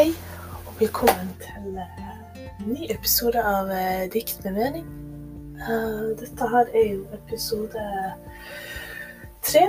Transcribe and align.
Hei, 0.00 0.14
og 0.64 0.78
velkommen 0.78 1.26
til 1.42 1.74
eh, 1.76 2.36
en 2.48 2.70
ny 2.72 2.86
episode 2.88 3.36
av 3.44 3.68
eh, 3.68 4.06
Dikt 4.08 4.38
med 4.46 4.54
mening. 4.56 4.86
Eh, 5.60 6.16
Dette 6.16 6.46
her 6.48 6.70
er 6.72 6.86
jo 6.94 7.02
episode 7.18 7.82
tre 9.44 9.66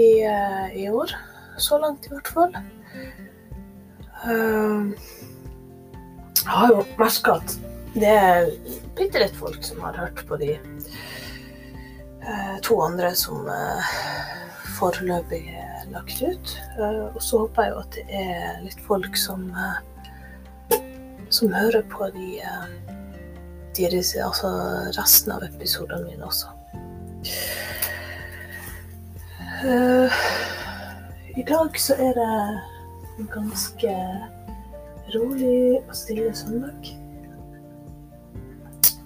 i, 0.00 0.06
eh, 0.24 0.80
i 0.80 0.86
år. 0.88 1.12
Så 1.60 1.76
langt, 1.82 2.08
i 2.08 2.14
hvert 2.14 2.30
fall. 2.38 2.56
Eh, 4.24 4.88
Jeg 6.40 6.48
har 6.56 6.72
jo 6.72 6.80
merka 6.96 7.36
at 7.42 7.52
det 8.00 8.14
er 8.16 8.48
bitte 8.96 9.20
litt 9.20 9.36
folk 9.36 9.60
som 9.60 9.84
har 9.84 10.00
hørt 10.06 10.24
på 10.24 10.40
de 10.40 10.54
eh, 12.24 12.56
to 12.64 12.80
andre 12.80 13.12
som 13.12 13.44
eh, 13.44 13.92
foreløpig 14.76 15.42
lagt 15.92 16.22
ut. 16.22 16.58
Eh, 16.78 17.14
Og 17.14 17.22
så 17.22 17.38
håper 17.38 17.62
jeg 17.62 17.72
jo 17.72 17.78
at 17.82 17.96
det 17.96 18.04
er 18.22 18.60
litt 18.64 18.82
folk 18.86 19.16
som, 19.16 19.48
eh, 19.50 20.78
som 21.30 21.52
hører 21.52 21.82
på 21.92 22.10
de, 22.14 22.40
eh, 22.40 22.66
de 23.76 23.86
altså 23.86 24.50
resten 24.96 25.32
av 25.32 25.44
episodene 25.44 26.04
mine 26.04 26.24
også. 26.24 26.52
I 31.36 31.42
dag 31.48 31.78
så 31.80 31.94
er 31.94 32.12
det 32.16 32.60
en 33.18 33.28
ganske 33.32 33.92
rolig 35.14 35.80
og 35.88 35.94
stille 35.96 36.34
søndag. 36.36 36.92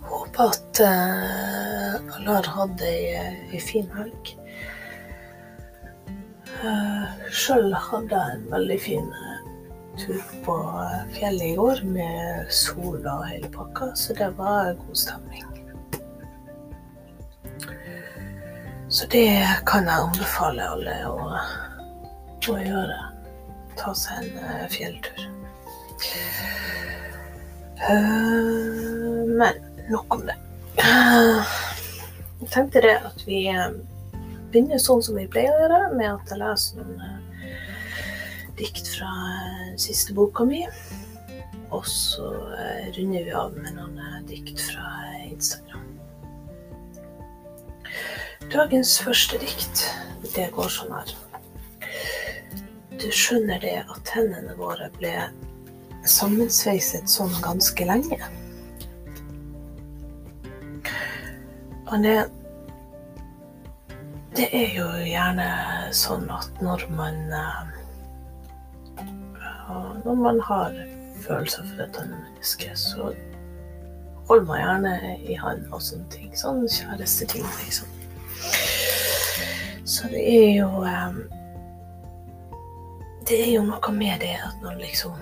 Håper 0.03 0.51
at 0.51 0.81
alle 0.81 2.35
har 2.35 2.51
hatt 2.55 2.83
ei 2.83 3.61
fin 3.63 3.91
helg. 3.95 4.35
Uh, 6.61 7.07
Sjøl 7.33 7.71
hadde 7.73 8.17
jeg 8.17 8.37
en 8.37 8.43
veldig 8.53 8.77
fin 8.83 9.07
eh, 9.17 9.37
tur 10.01 10.19
på 10.45 10.57
eh, 10.83 10.99
fjellet 11.15 11.47
i 11.47 11.55
går 11.57 11.81
med 11.89 12.51
sol 12.53 12.99
og 13.01 13.23
hele 13.29 13.49
pakka, 13.55 13.93
så 13.97 14.17
det 14.19 14.29
var 14.37 14.75
god 14.81 14.99
stemning. 14.99 15.47
Så 18.91 19.07
det 19.07 19.47
kan 19.71 19.87
jeg 19.87 20.03
anbefale 20.05 20.67
alle 20.67 20.95
å, 21.07 21.31
å 22.51 22.57
gjøre. 22.59 22.99
Ta 23.79 23.93
seg 23.97 24.25
en 24.25 24.49
eh, 24.51 24.65
fjelltur. 24.73 25.27
Eh, 27.89 29.29
men 29.41 29.63
nok 29.89 30.19
om 30.19 30.27
det. 30.29 30.37
Eh, 30.83 31.57
Jeg 32.41 32.49
tenkte 32.55 32.81
det 32.85 32.97
at 33.05 33.23
vi 33.29 33.45
eh, 33.53 33.71
begynner 34.51 34.81
sånn 34.83 35.03
som 35.05 35.19
vi 35.19 35.29
pleier 35.31 35.55
å 35.55 35.63
gjøre, 35.65 35.81
med 35.97 36.09
at 36.11 36.33
jeg 36.33 36.41
leser 36.43 36.81
noen 36.81 37.03
eh, 37.07 38.47
dikt 38.59 38.91
fra 38.97 39.11
eh, 39.31 39.69
siste 39.81 40.15
boka 40.17 40.47
mi. 40.49 40.65
Og 41.71 41.87
så 41.87 42.27
eh, 42.59 42.91
runder 42.97 43.27
vi 43.29 43.35
av 43.37 43.55
med 43.57 43.77
noen 43.79 44.27
dikt 44.29 44.63
fra 44.71 44.89
Instagram. 45.29 45.87
Dagens 48.51 48.97
første 48.99 49.39
dikt, 49.39 49.85
det 50.35 50.49
går 50.57 50.73
sånn 50.75 50.91
her. 50.97 51.15
Du 53.01 53.07
skjønner 53.15 53.63
det 53.63 53.79
at 53.87 54.11
hendene 54.13 54.57
våre 54.59 54.91
ble 54.99 55.15
sammensveiset 56.09 57.09
sånn 57.09 57.33
ganske 57.45 57.87
lenge. 57.87 58.19
Og 61.91 62.03
det 62.05 62.19
det 64.41 64.49
er 64.57 64.71
jo 64.73 64.87
gjerne 65.05 65.47
sånn 65.93 66.23
at 66.33 66.63
når 66.65 66.87
man 66.97 67.17
eh, 67.37 67.67
Når 70.05 70.15
man 70.17 70.39
har 70.49 70.77
følelser 71.21 71.67
for 71.69 71.83
et 71.85 71.99
annet 72.01 72.23
menneske, 72.25 72.71
så 72.75 73.11
holder 74.31 74.47
man 74.49 74.63
gjerne 74.63 74.95
i 75.29 75.37
hånd 75.37 75.67
og 75.69 75.83
sånne 75.85 76.09
ting. 76.15 76.31
Sånn 76.41 76.65
kjæresteting, 76.65 77.45
liksom. 77.59 77.93
Så 79.85 80.09
det 80.09 80.23
er 80.25 80.49
jo 80.57 80.71
eh, 80.89 81.21
Det 83.29 83.43
er 83.45 83.53
jo 83.59 83.67
noe 83.69 83.93
med 83.93 84.25
det 84.25 84.33
at 84.41 84.65
når 84.65 84.81
liksom 84.81 85.21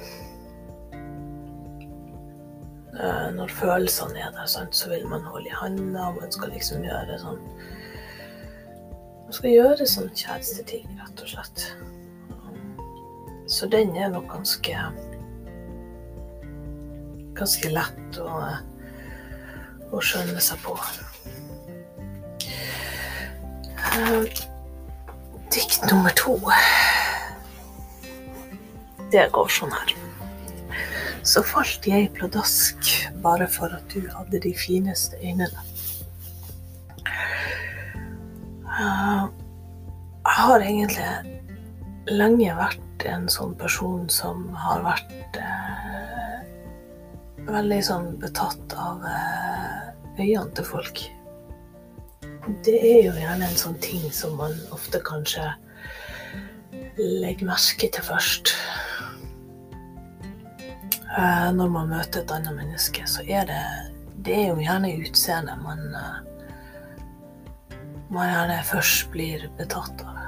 eh, 2.95 3.27
Når 3.35 3.51
følelsene 3.59 4.23
er 4.29 4.31
der, 4.39 4.47
så 4.47 4.95
vil 4.95 5.11
man 5.11 5.27
holde 5.27 5.51
i 5.51 5.59
handa, 5.59 6.13
man 6.21 6.33
skal 6.39 6.55
liksom 6.55 6.87
gjøre 6.87 7.19
sånn 7.25 7.43
man 9.29 9.37
skal 9.37 9.53
gjøre 9.53 9.85
sånne 9.85 10.15
kjæresteting, 10.17 10.85
rett 10.97 11.21
og 11.21 11.29
slett. 11.29 11.65
Så 13.45 13.67
den 13.69 13.93
er 13.97 14.09
nok 14.13 14.31
ganske 14.33 14.77
Ganske 17.39 17.69
lett 17.71 18.17
å, 18.19 18.31
å 19.95 20.01
skjønne 20.03 20.41
seg 20.43 20.59
på. 20.65 20.73
Eh, 23.93 24.41
Dikt 25.55 25.85
nummer 25.93 26.17
to. 26.19 26.35
Det 29.13 29.29
går 29.37 29.55
sånn 29.55 29.77
her. 29.77 29.95
Så 31.23 31.45
falt 31.47 31.87
jeg 31.87 32.11
pladask 32.17 32.91
bare 33.23 33.47
for 33.47 33.77
at 33.77 33.87
du 33.93 34.09
hadde 34.17 34.41
de 34.49 34.57
fineste 34.57 35.21
øynene. 35.21 35.69
Eh, 38.79 39.29
Jeg 40.29 40.45
har 40.45 40.63
egentlig 40.63 41.39
lenge 42.15 42.55
vært 42.55 43.05
en 43.11 43.25
sånn 43.33 43.55
person 43.59 44.05
som 44.13 44.45
har 44.55 44.83
vært 44.85 45.39
eh, 45.41 46.43
veldig 47.49 47.79
sånn 47.87 48.11
betatt 48.21 48.75
av 48.77 49.03
eh, 49.09 49.89
øynene 50.19 50.53
til 50.55 50.69
folk. 50.69 51.03
Det 52.65 52.77
er 52.77 53.01
jo 53.09 53.17
gjerne 53.17 53.49
en 53.49 53.61
sånn 53.61 53.79
ting 53.83 54.05
som 54.15 54.37
man 54.39 54.55
ofte 54.75 55.01
kanskje 55.05 55.49
legger 56.99 57.49
merke 57.49 57.91
til 57.97 58.05
først. 58.05 58.55
Eh, 61.19 61.51
når 61.57 61.73
man 61.73 61.95
møter 61.97 62.23
et 62.23 62.35
annet 62.37 62.55
menneske, 62.61 63.07
så 63.11 63.25
er 63.27 63.49
det 63.49 63.63
Det 64.29 64.35
er 64.35 64.49
jo 64.51 64.61
gjerne 64.61 64.97
utseendet 64.99 65.63
man 65.63 65.79
eh, 65.95 66.17
man 68.09 68.31
gjerne 68.31 68.63
først 68.65 69.11
blir 69.13 69.49
betatt 69.59 70.03
av. 70.05 70.19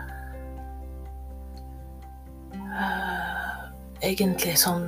Eh, 2.70 3.62
egentlig 4.10 4.56
sånn 4.60 4.86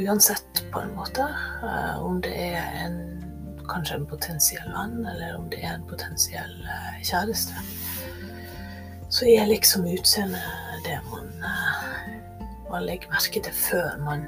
uansett, 0.00 0.62
på 0.72 0.80
en 0.80 0.94
måte. 0.96 1.26
eh, 1.62 2.04
om 2.04 2.20
det 2.20 2.32
er 2.32 2.62
en, 2.84 2.98
kanskje 3.68 3.94
en 3.96 4.06
potensiell 4.06 4.70
venn, 4.72 5.06
eller 5.06 5.36
om 5.36 5.50
det 5.50 5.62
er 5.62 5.74
en 5.74 5.86
potensiell 5.88 6.54
eh, 6.64 7.02
kjæreste. 7.02 7.54
Så 9.12 9.26
er 9.28 9.46
liksom 9.46 9.86
utseendet 9.86 10.40
det 10.86 11.00
man, 11.10 11.28
man 12.70 12.86
legger 12.86 13.10
merke 13.12 13.42
til 13.42 13.52
før 13.52 13.98
man 14.04 14.24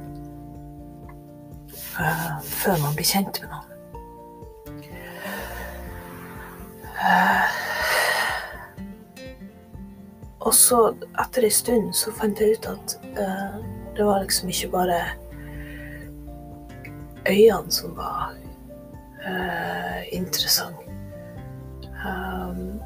Før 1.94 2.78
man 2.82 2.94
blir 2.96 3.06
kjent 3.06 3.38
med 3.40 3.52
noen. 3.54 3.70
Eh, 10.44 10.46
og 10.46 10.54
så, 10.54 10.94
etter 11.18 11.44
en 11.44 11.50
stund, 11.50 11.94
så 11.94 12.12
fant 12.12 12.40
jeg 12.40 12.56
ut 12.58 12.66
at 12.68 12.96
uh, 13.16 13.60
det 13.96 14.04
var 14.04 14.22
liksom 14.22 14.48
ikke 14.48 14.70
bare 14.70 15.00
øynene 17.28 17.72
som 17.72 17.96
var 17.96 18.34
uh, 19.24 20.02
interessante. 20.12 20.84
Um, 22.04 22.80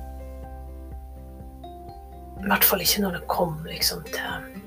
I 2.39 2.47
hvert 2.47 2.65
fall 2.65 2.81
ikke 2.81 3.03
når 3.03 3.17
det 3.19 3.27
kom 3.29 3.57
liksom 3.67 4.05
til, 4.07 4.61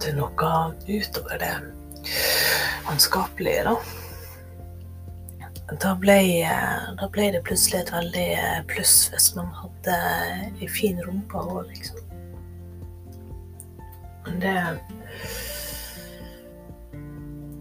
til 0.00 0.14
noe 0.14 0.52
utover 0.86 1.42
det 1.42 1.56
vannskapelige, 2.86 3.64
da. 3.66 3.74
Da 5.78 5.94
ble, 5.94 6.42
eh, 6.42 6.86
da 6.98 7.06
ble 7.14 7.28
det 7.30 7.44
plutselig 7.46 7.84
et 7.84 7.92
veldig 7.94 8.26
eh, 8.34 8.62
pluss 8.66 8.94
hvis 9.12 9.28
man 9.36 9.52
hadde 9.54 9.69
ei 9.88 10.68
fin 10.68 11.00
rumpe 11.06 11.40
òg, 11.40 11.68
liksom. 11.70 12.00
Men 14.26 14.40
det 14.40 14.56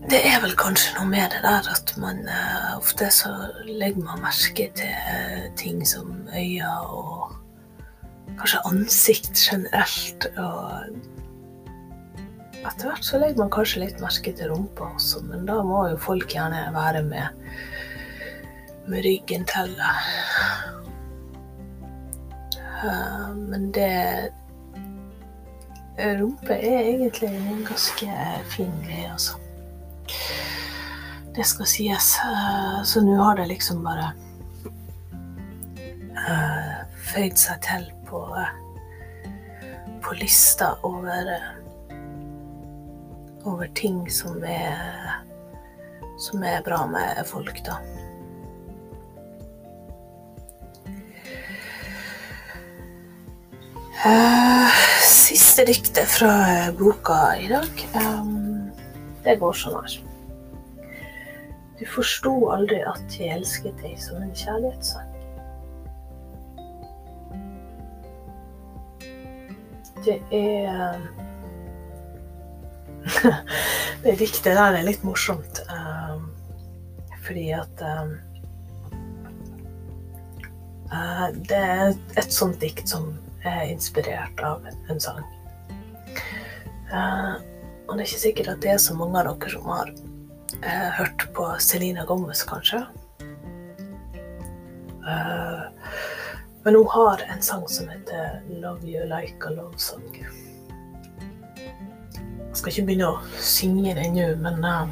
Det 0.09 0.19
er 0.25 0.39
vel 0.41 0.55
kanskje 0.57 0.95
noe 0.95 1.05
med 1.05 1.29
det 1.29 1.43
der 1.43 1.67
at 1.69 1.91
man 2.01 2.23
eh, 2.25 2.77
ofte 2.77 3.11
så 3.13 3.29
legger 3.67 4.01
man 4.01 4.23
merke 4.23 4.65
til 4.73 4.89
eh, 4.89 5.51
ting 5.59 5.83
som 5.85 6.23
øyne 6.33 6.69
og 6.89 7.35
kanskje 8.39 8.63
ansikt 8.65 9.35
generelt. 9.37 10.25
Og 10.37 10.97
etter 12.63 12.87
hvert 12.87 13.05
så 13.05 13.19
legger 13.21 13.43
man 13.43 13.53
kanskje 13.53 13.83
litt 13.83 14.01
merke 14.01 14.33
til 14.33 14.49
rumpa 14.49 14.89
også, 14.95 15.21
men 15.29 15.45
da 15.45 15.59
må 15.67 15.83
jo 15.91 16.01
folk 16.01 16.33
gjerne 16.33 16.65
være 16.73 17.03
med 17.05 17.27
med 18.89 19.05
ryggen 19.05 19.45
til. 19.45 19.77
Eh, 22.83 23.35
Men 23.35 23.71
det 23.71 24.31
rumpe 25.99 26.53
er 26.53 26.79
egentlig 26.79 27.29
en 27.29 27.65
ganske 27.67 28.17
fin 28.49 28.71
greie, 28.85 29.11
altså. 29.11 29.37
Det 31.35 31.45
skal 31.45 31.67
sies. 31.67 32.17
Eh, 32.23 32.83
så 32.83 33.01
nå 33.03 33.15
har 33.19 33.35
det 33.35 33.49
liksom 33.51 33.83
bare 33.83 34.11
uh, 36.19 36.77
føyd 37.11 37.37
seg 37.39 37.61
til 37.63 37.85
på, 38.07 38.23
på 40.03 40.17
lista 40.19 40.73
over 40.83 41.31
over 43.47 43.67
ting 43.75 44.03
som 44.11 44.43
er 44.43 44.75
som 46.19 46.43
er 46.43 46.61
bra 46.65 46.83
med 46.87 47.23
folk, 47.27 47.61
da. 47.65 47.77
Siste 55.03 55.65
diktet 55.67 56.07
fra 56.07 56.71
boka 56.79 57.35
i 57.39 57.49
dag, 57.51 57.81
det 59.25 59.35
går 59.41 59.53
sånn 59.59 59.75
her. 59.75 59.97
Du 61.79 61.85
forsto 61.87 62.31
aldri 62.51 62.79
at 62.87 63.15
jeg 63.15 63.31
elsket 63.37 63.77
deg 63.83 63.95
som 63.99 64.23
en 64.23 64.35
kjærlighetssang. 64.35 65.09
Det 70.03 70.19
er 70.31 70.99
Det 74.03 74.15
diktet 74.19 74.55
der 74.55 74.77
er 74.79 74.83
litt 74.87 75.03
morsomt. 75.03 75.59
Fordi 77.25 77.49
at 77.51 77.83
uh, 77.83 78.07
Det 81.35 81.59
er 81.59 81.91
et 82.17 82.31
sånt 82.33 82.61
dikt 82.63 82.87
som 82.89 83.11
inspirert 83.71 84.39
av 84.43 84.65
en 84.89 84.99
sang. 84.99 85.23
Uh, 86.89 87.37
og 87.87 87.97
det 87.97 88.03
er 88.03 88.07
ikke 88.07 88.21
sikkert 88.21 88.47
at 88.53 88.61
det 88.63 88.71
er 88.73 88.81
så 88.81 88.95
mange 88.97 89.19
av 89.21 89.29
dere 89.29 89.51
som 89.53 89.67
har 89.69 89.91
uh, 89.93 90.89
hørt 90.97 91.25
på 91.37 91.45
Selena 91.61 92.05
Gomez, 92.09 92.43
kanskje. 92.49 92.83
Uh, 95.05 95.69
men 96.65 96.75
hun 96.75 96.87
har 96.93 97.23
en 97.29 97.41
sang 97.41 97.67
som 97.69 97.89
heter 97.89 98.41
'Love 98.49 98.85
You 98.85 99.05
Like 99.09 99.47
a 99.47 99.49
Love 99.49 99.77
Song'. 99.77 100.13
Jeg 102.49 102.57
skal 102.57 102.71
ikke 102.73 102.85
begynne 102.85 103.09
å 103.13 103.21
synge 103.39 103.93
den 103.95 104.17
nå, 104.17 104.35
men 104.41 104.65
uh, 104.65 104.89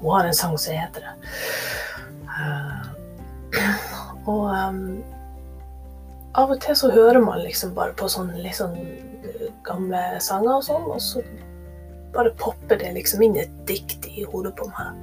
hun 0.00 0.10
har 0.12 0.26
en 0.26 0.34
sang 0.34 0.58
som 0.58 0.74
heter 0.74 1.00
det. 1.06 1.14
og 4.30 4.44
um, 4.52 5.02
av 6.36 6.52
og 6.52 6.60
til 6.60 6.76
så 6.76 6.90
hører 6.92 7.20
man 7.24 7.40
liksom 7.42 7.74
bare 7.76 7.94
på 7.96 8.08
sånn 8.10 8.34
litt 8.36 8.58
sånn 8.58 8.76
eh, 8.76 9.48
gamle 9.66 10.00
sanger 10.22 10.58
og 10.58 10.66
sånn, 10.66 10.88
og 10.92 11.00
så 11.02 11.22
bare 12.14 12.34
popper 12.40 12.80
det 12.80 12.92
liksom 12.96 13.22
inn 13.24 13.38
et 13.40 13.54
dikt 13.68 14.06
i 14.10 14.26
hodet 14.28 14.54
på 14.58 14.68
meg. 14.72 15.00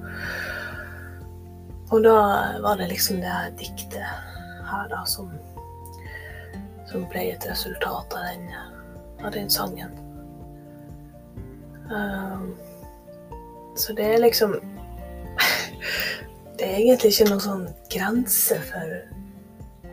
Og 1.94 2.02
da 2.06 2.16
var 2.64 2.80
det 2.80 2.90
liksom 2.90 3.20
det 3.22 3.36
diktet 3.60 4.06
her, 4.66 4.88
da, 4.90 5.04
som, 5.06 5.30
som 6.90 7.06
ble 7.12 7.28
et 7.34 7.46
resultat 7.50 8.16
av 8.18 8.26
den, 8.26 8.48
av 9.22 9.36
den 9.36 9.52
sangen. 9.54 9.94
Um, 11.86 12.56
så 13.78 13.94
det 13.94 14.08
er 14.16 14.24
liksom 14.24 14.56
Det 16.58 16.66
er 16.66 16.80
egentlig 16.80 17.12
ikke 17.12 17.28
noen 17.30 17.44
sånn 17.44 17.66
grense 17.94 18.58
for 18.72 18.96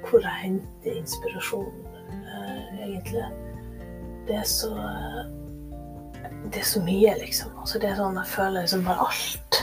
hvor 0.07 0.25
jeg 0.25 0.39
henter 0.43 0.99
inspirasjon, 0.99 1.73
uh, 2.11 2.81
egentlig. 2.83 3.25
Det 4.29 4.37
er 4.39 4.49
så 4.49 4.73
Det 6.53 6.59
er 6.61 6.67
så 6.67 6.81
mye, 6.83 7.15
liksom. 7.21 7.51
Altså, 7.61 7.79
det 7.79 7.89
er 7.91 7.99
sånn 7.99 8.19
jeg 8.19 8.31
føler 8.31 8.65
liksom 8.65 8.83
bare 8.87 9.07
alt 9.07 9.59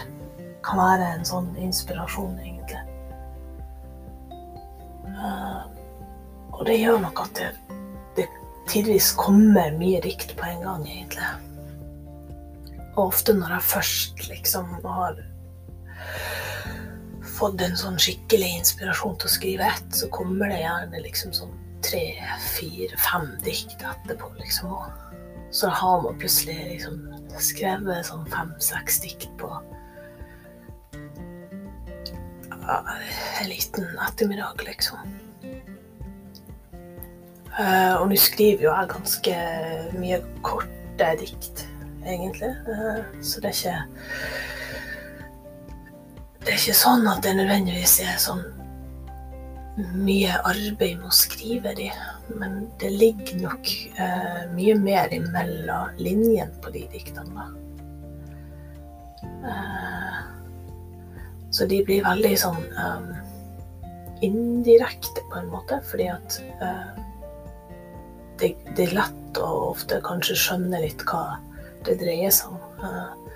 kan 0.64 0.80
være 0.80 1.10
en 1.16 1.26
sånn 1.28 1.50
inspirasjon, 1.60 2.38
egentlig. 2.40 2.82
Uh, 5.20 5.64
og 6.56 6.66
det 6.68 6.80
gjør 6.80 7.02
nok 7.04 7.24
at 7.26 7.40
det, 7.40 7.50
det 8.18 8.28
tidvis 8.72 9.12
kommer 9.20 9.76
mye 9.80 10.02
dikt 10.04 10.36
på 10.40 10.48
en 10.48 10.64
gang, 10.66 10.88
egentlig. 10.88 11.30
Og 12.96 13.10
ofte 13.10 13.36
når 13.36 13.58
jeg 13.58 13.70
først 13.74 14.26
liksom 14.30 14.72
har 14.84 15.20
fått 17.40 17.62
en 17.64 17.78
sånn 17.80 18.00
skikkelig 18.02 18.50
inspirasjon 18.60 19.18
til 19.20 19.30
å 19.30 19.34
skrive 19.34 19.68
ett, 19.72 19.90
så 19.96 20.10
kommer 20.14 20.52
det 20.52 20.62
gjerne 20.62 21.04
liksom 21.06 21.34
sånn 21.36 21.54
tre, 21.86 22.04
fire, 22.58 22.98
fem 23.00 23.30
dikt 23.46 23.80
etterpå, 23.80 24.32
liksom. 24.42 24.74
Så 25.56 25.72
har 25.74 26.02
man 26.04 26.20
plutselig 26.20 26.58
liksom 26.74 27.00
skrevet 27.40 28.10
sånn 28.10 28.28
fem-seks 28.30 29.00
dikt 29.06 29.32
på 29.40 29.50
en 32.70 33.50
liten 33.50 33.88
ettermiddag, 34.08 34.62
liksom. 34.68 35.16
Uh, 37.60 37.96
og 38.00 38.12
nå 38.12 38.20
skriver 38.20 38.68
jo 38.68 38.72
jeg 38.72 38.92
ganske 38.94 39.40
mye 40.00 40.20
korte 40.46 41.10
dikt, 41.20 41.66
egentlig. 42.06 42.52
Uh, 42.70 43.02
så 43.26 43.42
det 43.44 43.52
er 43.52 43.58
ikke 43.58 44.59
er 46.60 46.66
ikke 46.66 46.76
sånn 46.76 47.06
at 47.08 47.22
det 47.24 47.38
nødvendigvis 47.38 47.94
er 48.04 48.18
sånn 48.20 48.42
mye 49.96 50.34
arbeid 50.44 50.98
med 51.00 51.08
å 51.08 51.16
skrive 51.16 51.72
de, 51.78 51.86
men 52.36 52.66
det 52.82 52.90
ligger 52.92 53.38
nok 53.46 53.70
eh, 53.96 54.42
mye 54.52 54.74
mer 54.76 55.14
imellom 55.16 55.96
linjene 56.04 56.52
på 56.60 56.74
de 56.74 56.82
diktene. 56.92 57.46
Eh, 59.24 60.18
så 61.56 61.70
de 61.72 61.80
blir 61.88 62.04
veldig 62.04 62.34
sånn 62.44 62.60
eh, 62.60 63.08
indirekte, 64.28 65.24
på 65.32 65.40
en 65.40 65.48
måte, 65.54 65.80
fordi 65.88 66.10
at 66.12 66.42
eh, 66.60 66.90
det, 68.44 68.52
det, 68.74 68.90
er 68.90 68.98
lett 69.00 69.40
å 69.40 69.48
ofte 69.70 70.04
kanskje 70.04 70.36
skjønne 70.44 70.84
litt 70.84 71.08
hva 71.08 71.40
det 71.88 72.02
dreier 72.04 72.36
seg 72.36 72.52
om. 72.52 73.29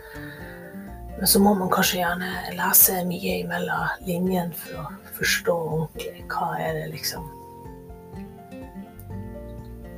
Eh, 1.14 1.20
men 1.20 1.28
så 1.28 1.40
må 1.40 1.54
man 1.54 1.70
kanskje 1.72 2.02
gjerne 2.02 2.30
lese 2.58 3.04
mye 3.08 3.40
imellom 3.44 4.04
linjene 4.08 4.54
for 4.58 4.82
å 4.82 5.14
forstå 5.18 5.56
ordentlig 5.78 6.26
hva 6.32 6.52
er 6.60 6.78
det 6.80 6.92
liksom 6.96 7.32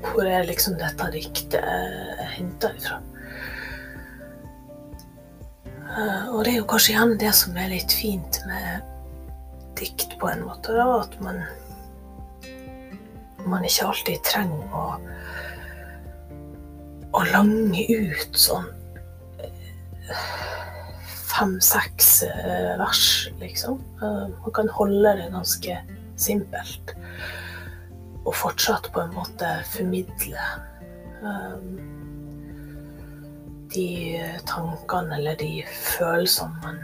Hvor 0.06 0.28
er 0.30 0.46
liksom 0.46 0.76
dette 0.78 1.06
diktet 1.12 1.56
eh, 1.58 2.26
henta 2.36 2.70
ifra? 2.78 3.00
Eh, 5.96 6.28
og 6.30 6.44
det 6.46 6.52
er 6.52 6.60
jo 6.60 6.68
kanskje 6.70 6.94
gjerne 6.94 7.18
det 7.20 7.32
som 7.34 7.58
er 7.58 7.72
litt 7.72 7.96
fint 7.96 8.40
med 8.46 8.86
dikt, 9.80 10.14
på 10.22 10.30
en 10.30 10.46
måte. 10.46 10.76
Da, 10.78 10.86
at 11.02 11.18
man, 11.26 11.42
man 13.50 13.66
ikke 13.66 13.90
alltid 13.90 14.22
trenger 14.30 14.78
å, 14.78 14.86
å 17.18 17.26
lange 17.34 17.88
ut 17.90 18.40
sånn 18.46 18.70
fem-seks 21.36 22.24
eh, 22.24 22.78
vers, 22.80 23.30
liksom. 23.40 23.82
Eh, 24.02 24.28
man 24.42 24.54
kan 24.54 24.70
holde 24.70 25.16
det 25.20 25.32
ganske 25.34 25.78
simpelt. 26.16 26.96
Og 28.26 28.34
fortsatt 28.36 28.90
på 28.94 29.04
en 29.04 29.14
måte 29.14 29.50
formidle 29.70 30.46
um, 31.22 31.76
de 33.70 33.90
tankene 34.50 35.20
eller 35.20 35.38
de 35.38 35.50
følelsene 35.70 36.58
man 36.64 36.80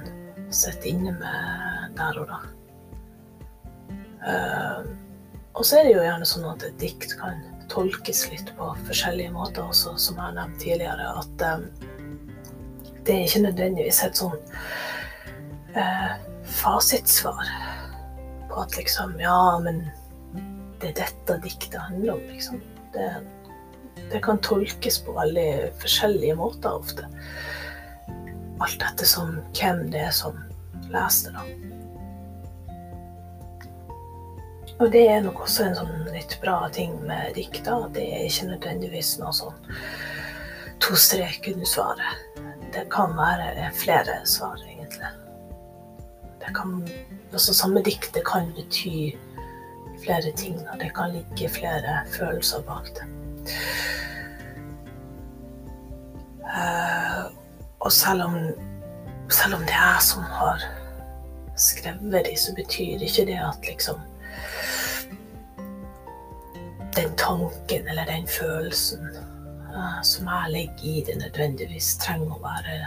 sitter 0.53 0.91
inne 0.91 1.15
med 1.17 1.95
der 1.97 2.19
og 2.21 2.29
da. 2.29 2.41
Og 5.57 5.65
så 5.65 5.79
er 5.79 5.87
det 5.87 5.95
jo 5.95 6.03
gjerne 6.05 6.27
sånn 6.29 6.45
at 6.51 6.67
et 6.67 6.77
dikt 6.83 7.15
kan 7.17 7.41
tolkes 7.71 8.27
litt 8.29 8.51
på 8.59 8.69
forskjellige 8.85 9.33
måter 9.33 9.65
også, 9.65 9.95
som 9.97 10.19
jeg 10.19 10.27
har 10.27 10.37
nevnt 10.37 10.61
tidligere. 10.61 11.09
at 11.23 11.47
det 13.05 13.15
er 13.15 13.25
ikke 13.25 13.45
nødvendigvis 13.47 14.03
et 14.05 14.19
sånn 14.19 14.37
eh, 15.77 16.11
fasitsvar 16.61 17.41
på 18.51 18.61
at 18.61 18.77
liksom 18.77 19.15
Ja, 19.21 19.57
men 19.63 19.83
det 20.81 20.91
er 20.91 20.99
dette 21.05 21.39
diktet 21.43 21.79
handler 21.79 22.17
om, 22.17 22.23
liksom. 22.29 22.61
Det, 22.93 23.09
det 24.11 24.21
kan 24.25 24.41
tolkes 24.43 24.99
på 25.05 25.15
veldig 25.15 25.71
forskjellige 25.81 26.37
måter 26.39 26.73
ofte. 26.81 27.07
Alt 28.61 28.81
ettersom 28.85 29.37
hvem 29.57 29.85
det 29.93 30.07
er 30.07 30.15
som 30.15 30.37
leser 30.91 31.31
det, 31.31 31.37
da. 31.37 31.45
Og 34.81 34.89
det 34.89 35.03
er 35.11 35.21
nok 35.21 35.43
også 35.45 35.67
en 35.67 35.75
sånn 35.77 36.07
litt 36.09 36.33
bra 36.41 36.63
ting 36.73 36.95
med 37.05 37.35
dikt. 37.37 37.67
Det 37.93 38.01
er 38.01 38.25
ikke 38.25 38.49
nødvendigvis 38.49 39.19
noe 39.21 39.33
sånn 39.37 39.57
to 40.81 40.97
strek 40.97 41.45
under 41.51 41.69
svaret 41.69 42.41
det 42.73 42.85
kan 42.91 43.17
være 43.17 43.71
flere 43.73 44.25
svar, 44.25 44.55
egentlig. 44.69 45.11
Det 46.39 46.55
kan, 46.55 46.87
altså 47.33 47.53
Samme 47.53 47.81
diktet 47.83 48.23
kan 48.27 48.53
bety 48.55 49.15
flere 50.03 50.31
ting, 50.37 50.59
og 50.69 50.79
det 50.79 50.95
kan 50.95 51.11
ligge 51.11 51.49
flere 51.49 52.01
følelser 52.13 52.61
bak 52.61 52.87
det. 52.97 53.07
Eh, 56.51 57.25
og 57.79 57.91
selv 57.91 58.23
om, 58.23 58.35
selv 59.29 59.55
om 59.55 59.61
det 59.61 59.75
er 59.75 59.93
jeg 59.93 60.01
som 60.01 60.23
har 60.23 60.63
skrevet 61.57 62.25
de, 62.25 62.37
så 62.37 62.55
betyr 62.55 63.01
ikke 63.01 63.25
det 63.25 63.39
at 63.39 63.67
liksom 63.67 63.99
Den 66.95 67.15
tanken 67.17 67.87
eller 67.87 68.05
den 68.05 68.27
følelsen 68.27 69.07
som 70.07 70.29
jeg 70.29 70.53
legger 70.55 70.87
i 70.89 71.03
det, 71.07 71.17
nødvendigvis 71.21 71.95
trenger 72.01 72.35
å 72.35 72.41
være 72.43 72.77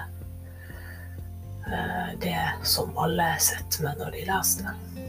uh, 1.68 2.10
det 2.22 2.38
som 2.68 2.92
alle 3.00 3.28
sitter 3.42 3.86
med 3.86 4.02
når 4.02 4.16
de 4.16 4.24
leser 4.28 4.68
det. 4.68 5.06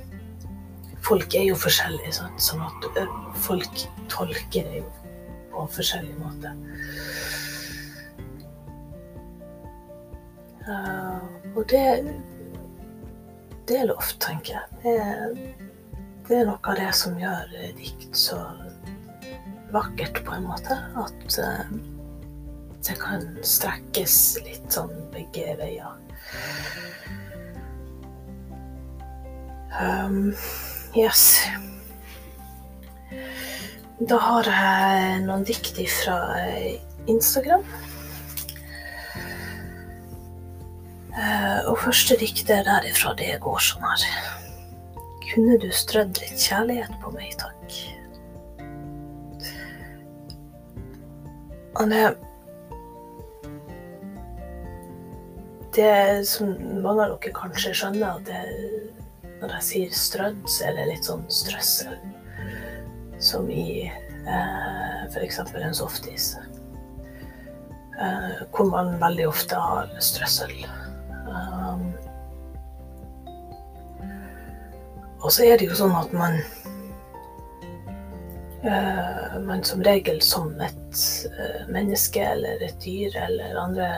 Folk 1.05 1.35
er 1.37 1.49
jo 1.51 1.57
forskjellige, 1.61 2.13
sånn, 2.17 2.37
sånn 2.41 2.63
at 2.65 2.87
uh, 2.97 3.17
folk 3.47 3.85
tolker 4.11 4.69
det 4.71 4.81
jo 4.81 4.87
på 5.53 5.67
forskjellig 5.77 6.17
måte. 6.21 6.55
og 10.65 11.59
det 11.69 11.83
det 13.69 13.75
er 13.77 13.85
lov, 13.85 14.07
tenker 14.17 14.55
jeg. 14.55 14.79
Det 14.81 15.65
det 16.25 16.39
er, 16.39 16.47
noe 16.47 16.57
av 16.65 16.79
det 16.79 16.89
som 16.97 17.17
gjør 17.21 17.51
dikt 17.77 18.17
så 18.17 18.39
vakkert, 19.75 20.23
på 20.25 20.37
en 20.37 20.47
måte. 20.47 20.79
At 20.99 21.37
uh, 21.39 21.67
det 22.85 22.97
kan 23.01 23.27
strekkes 23.45 24.17
litt 24.45 24.67
sånn 24.73 24.93
begge 25.13 25.55
veier. 25.59 25.95
Um, 29.75 30.31
yes. 30.95 31.43
Da 33.99 34.19
har 34.19 34.47
jeg 34.49 35.19
noen 35.27 35.43
dikt 35.47 35.79
fra 36.01 36.19
Instagram. 37.11 37.63
Eh, 41.15 41.59
og 41.69 41.77
første 41.79 42.17
dikter 42.19 42.65
derifra, 42.67 43.13
det 43.15 43.37
går 43.43 43.61
sånn 43.63 43.85
her. 43.87 44.07
Kunne 45.29 45.55
du 45.61 45.69
strødd 45.71 46.19
litt 46.19 46.41
kjærlighet 46.43 46.97
på 47.01 47.13
meg, 47.15 47.31
takk? 47.39 47.77
Han 51.75 51.89
det 51.89 52.15
Det 55.75 56.27
som 56.27 56.53
mange 56.81 57.03
av 57.03 57.17
dere 57.19 57.33
kanskje 57.35 57.73
skjønner, 57.75 58.15
at 58.15 58.29
det, 58.29 59.31
når 59.41 59.57
jeg 59.57 59.65
sier 59.67 59.97
strødd, 59.99 60.37
så 60.47 60.69
er 60.69 60.77
det 60.77 60.85
litt 60.87 61.09
sånn 61.09 61.25
strøssel. 61.27 61.97
Som 63.19 63.49
i 63.51 63.83
eh, 63.83 65.01
f.eks. 65.09 65.41
en 65.51 65.75
softis. 65.75 66.29
Eh, 67.99 68.39
hvor 68.55 68.71
man 68.71 68.95
veldig 69.03 69.27
ofte 69.27 69.59
har 69.59 69.91
strøssel. 69.99 70.55
Um, 71.27 71.89
og 75.19 75.27
så 75.27 75.43
er 75.49 75.59
det 75.59 75.67
jo 75.67 75.75
sånn 75.75 75.95
at 75.99 76.15
man 76.15 76.39
uh, 78.65 79.39
Man 79.45 79.63
som 79.63 79.83
regel 79.85 80.21
som 80.21 80.53
et 80.61 81.01
uh, 81.29 81.61
menneske 81.71 82.21
eller 82.21 82.63
et 82.65 82.77
dyr 82.83 83.15
eller 83.25 83.59
andre 83.61 83.89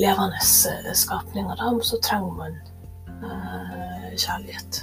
levende 0.00 0.40
uh, 0.40 0.92
skapninger, 0.92 1.56
da, 1.56 1.72
så 1.82 2.00
trenger 2.04 2.34
man 2.36 2.58
kjærlighet. 4.16 4.82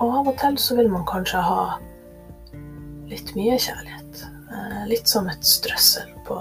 Og 0.00 0.04
av 0.06 0.30
og 0.30 0.38
til 0.40 0.56
så 0.56 0.76
vil 0.78 0.88
man 0.88 1.04
kanskje 1.04 1.42
ha 1.44 1.74
litt 3.10 3.34
mye 3.36 3.58
kjærlighet. 3.60 4.22
Litt 4.88 5.12
som 5.12 5.28
et 5.28 5.44
strøssel 5.44 6.08
på 6.24 6.38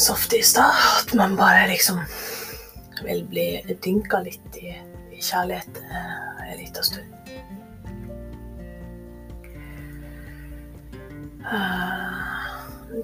softis, 0.00 0.54
da. 0.56 0.70
At 1.02 1.12
man 1.14 1.36
bare 1.36 1.68
liksom 1.68 2.00
vil 3.04 3.24
bli 3.28 3.76
dynka 3.84 4.20
litt 4.24 4.56
i, 4.60 4.72
i 5.12 5.20
kjærlighet 5.20 5.80
eh, 5.84 6.52
en 6.52 6.58
liten 6.58 6.82
stund. 6.82 7.25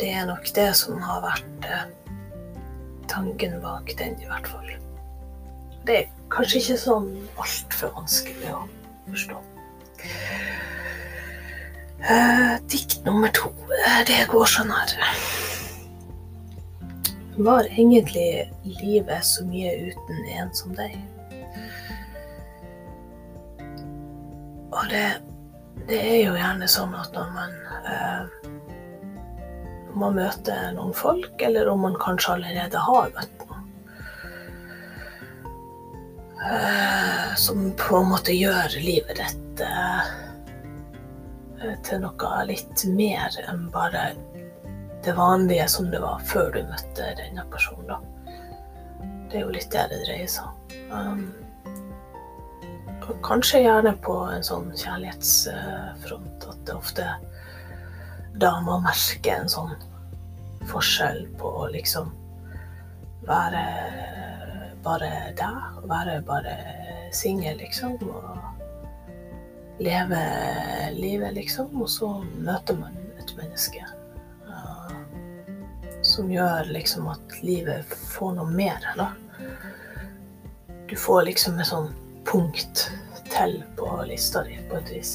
Det 0.00 0.08
er 0.10 0.26
nok 0.26 0.48
det 0.56 0.70
som 0.78 0.98
har 1.02 1.22
vært 1.22 1.68
uh, 1.68 1.84
tanken 3.10 3.58
bak 3.62 3.92
den, 3.98 4.16
i 4.18 4.26
hvert 4.26 4.48
fall. 4.50 4.72
Det 5.86 5.96
er 6.00 6.10
kanskje 6.32 6.62
ikke 6.62 6.78
sånn 6.80 7.08
altfor 7.42 7.92
vanskelig 7.96 8.54
å 8.54 8.64
forstå. 9.10 9.38
Uh, 12.02 12.58
dikt 12.70 12.98
nummer 13.06 13.30
to, 13.36 13.52
det 14.08 14.24
går 14.30 14.50
sånn 14.50 14.74
her. 14.74 14.96
Var 17.42 17.70
egentlig 17.70 18.50
livet 18.82 19.24
så 19.24 19.44
mye 19.46 19.70
uten 19.88 20.24
en 20.34 20.50
som 20.56 20.74
deg? 20.76 20.98
Og 24.72 24.88
det, 24.90 25.06
det 25.88 25.98
er 25.98 26.18
jo 26.22 26.34
gjerne 26.38 26.68
sånn 26.70 26.94
at 26.94 27.14
når 27.16 27.34
man 27.34 27.54
eh, 27.90 28.50
man 29.94 30.16
møter 30.16 30.72
noen 30.76 30.94
folk, 30.96 31.34
eller 31.42 31.68
om 31.68 31.82
man 31.84 31.96
kanskje 32.00 32.36
allerede 32.36 32.80
har 32.80 33.10
møtt 33.12 33.42
noen 33.44 33.66
eh, 36.48 37.34
Som 37.36 37.70
på 37.80 38.00
en 38.00 38.12
måte 38.14 38.36
gjør 38.36 38.78
livet 38.80 39.20
ditt 39.20 39.64
eh, 39.66 40.12
til 41.86 42.02
noe 42.02 42.32
litt 42.48 42.84
mer 42.90 43.36
enn 43.46 43.68
bare 43.74 44.12
det 45.02 45.12
vanlige 45.18 45.68
som 45.70 45.90
det 45.90 46.00
var 46.02 46.22
før 46.26 46.50
du 46.54 46.60
møtte 46.66 47.08
denne 47.18 47.42
personen. 47.50 47.88
Da. 47.90 47.98
Det 49.30 49.40
er 49.40 49.44
jo 49.46 49.54
litt 49.54 49.70
det 49.74 49.88
det 49.90 49.98
dreier 50.04 50.30
seg 50.30 50.46
om. 50.46 50.76
Um, 50.92 51.41
kanskje 53.24 53.62
gjerne 53.64 53.94
på 54.04 54.16
en 54.30 54.44
sånn 54.46 54.72
kjærlighetsfront 54.76 56.48
at 56.50 56.66
det 56.66 56.74
ofte 56.76 57.06
da 58.40 58.52
man 58.64 58.84
merker 58.86 59.42
en 59.42 59.50
sånn 59.52 59.74
forskjell 60.70 61.26
på 61.40 61.50
å 61.62 61.68
liksom 61.72 62.12
være 63.26 63.62
bare 64.82 65.10
deg, 65.38 65.82
være 65.86 66.20
bare 66.26 66.54
singel, 67.14 67.56
liksom. 67.60 67.98
Og 68.02 69.82
leve 69.82 70.22
livet, 70.96 71.34
liksom. 71.36 71.70
Og 71.82 71.90
så 71.90 72.08
møter 72.38 72.78
man 72.78 72.96
et 73.18 73.34
menneske 73.38 73.84
som 76.02 76.32
gjør 76.32 76.66
liksom 76.74 77.06
at 77.12 77.36
livet 77.46 77.92
får 78.10 78.32
noe 78.34 78.50
mer, 78.50 78.82
da. 78.98 79.12
Du 80.90 80.96
får 80.98 81.28
liksom 81.28 81.60
en 81.62 81.68
sånn 81.68 81.92
punkt 82.28 82.88
til 83.30 83.58
på 83.78 83.88
lista 84.08 84.42
di, 84.46 84.58
på 84.70 84.80
et 84.80 84.92
vis. 84.92 85.12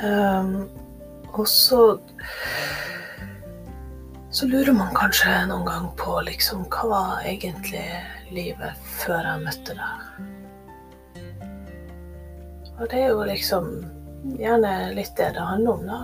Um, 0.00 0.68
og 1.32 1.48
så 1.48 1.98
så 4.30 4.46
lurer 4.46 4.72
man 4.72 4.94
kanskje 4.94 5.32
noen 5.50 5.66
gang 5.66 5.86
på 5.98 6.20
liksom 6.24 6.62
hva 6.70 6.86
var 6.88 7.24
egentlig 7.26 7.84
livet 8.30 8.78
før 9.02 9.26
jeg 9.26 9.42
møtte 9.44 9.74
deg? 9.74 9.94
Og 12.78 12.84
det 12.88 13.00
er 13.02 13.08
jo 13.10 13.24
liksom 13.26 13.72
gjerne 14.38 14.74
litt 14.94 15.16
det 15.18 15.32
det 15.34 15.48
handler 15.50 15.72
om, 15.72 15.82
da 15.90 15.98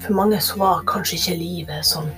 for 0.00 0.12
mange 0.12 0.40
så 0.40 0.58
var 0.58 0.84
kanskje 0.88 1.18
ikke 1.18 1.38
livet 1.40 1.86
sånn 1.86 2.08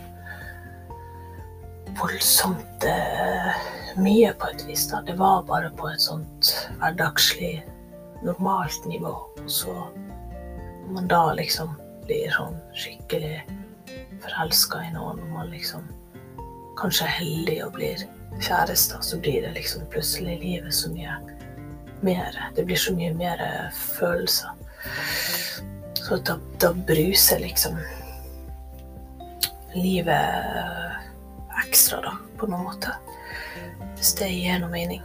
voldsomt 1.99 2.87
eh, 2.87 3.49
mye 3.97 4.33
på 4.39 4.49
et 4.53 4.65
vis. 4.69 4.87
da. 4.91 5.03
Det 5.07 5.17
var 5.19 5.43
bare 5.49 5.71
på 5.77 5.89
et 5.91 6.01
sånt 6.01 6.53
hverdagslig, 6.81 7.63
normalt 8.23 8.87
nivå. 8.87 9.15
Og 9.43 9.51
så 9.51 9.73
når 9.73 10.93
man 10.95 11.09
da 11.11 11.23
liksom 11.35 11.75
blir 12.07 12.31
sånn 12.35 12.59
skikkelig 12.77 13.43
forelska 14.23 14.83
i 14.87 14.93
noen, 14.95 15.21
og 15.23 15.35
man 15.35 15.51
liksom 15.53 15.87
kanskje 16.81 17.07
er 17.07 17.17
heldig 17.19 17.59
og 17.67 17.77
blir 17.77 18.05
kjærester, 18.43 19.03
så 19.05 19.19
blir 19.21 19.43
det 19.45 19.55
liksom 19.57 19.87
plutselig 19.93 20.39
livet 20.43 20.75
så 20.75 20.91
mye 20.93 21.17
mer. 22.03 22.39
Det 22.57 22.67
blir 22.67 22.81
så 22.81 22.95
mye 22.97 23.13
mer 23.15 23.43
følelser. 23.99 24.51
Så 26.03 26.19
da, 26.27 26.39
da 26.59 26.73
bruser 26.75 27.39
liksom 27.39 27.79
livet 29.75 30.99
ekstra, 31.63 32.01
da, 32.03 32.17
på 32.39 32.49
noen 32.51 32.67
måte. 32.67 32.95
Hvis 34.02 34.16
det 34.18 34.32
gir 34.35 34.56
noe 34.59 34.66
mening. 34.66 35.02